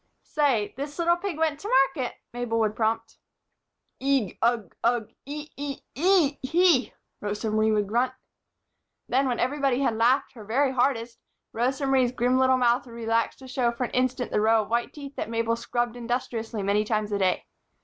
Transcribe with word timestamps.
"Say, 0.23 0.73
'This 0.77 0.97
little 0.97 1.15
pig 1.17 1.37
went 1.37 1.59
to 1.59 1.69
market,'" 1.69 2.15
Mabel 2.33 2.57
would 2.61 2.75
prompt. 2.75 3.19
"Eigh, 4.01 4.35
ugh, 4.41 4.75
ugh, 4.83 5.13
ee, 5.27 5.51
ee, 5.55 5.83
ee, 5.93 6.39
hee!" 6.41 6.95
Rosa 7.19 7.51
Marie 7.51 7.71
would 7.71 7.85
grunt. 7.87 8.11
Then, 9.07 9.27
when 9.27 9.39
everybody 9.39 9.83
else 9.83 9.93
laughed 9.93 10.31
her 10.31 10.43
very 10.43 10.71
hardest, 10.71 11.19
Rosa 11.53 11.85
Marie's 11.85 12.11
grim 12.11 12.39
little 12.39 12.57
mouth 12.57 12.87
would 12.87 12.93
relax 12.95 13.35
to 13.35 13.47
show 13.47 13.71
for 13.71 13.83
an 13.83 13.91
instant 13.91 14.31
the 14.31 14.41
row 14.41 14.63
of 14.63 14.71
white 14.71 14.91
teeth 14.91 15.15
that 15.17 15.29
Mabel 15.29 15.55
scrubbed 15.55 15.95
industriously 15.95 16.63
many 16.63 16.83
times 16.83 17.11
a 17.11 17.19
day. 17.19 17.45